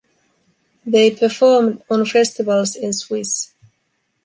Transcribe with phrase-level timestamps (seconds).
[0.83, 3.51] They performed on festivals in Swiss.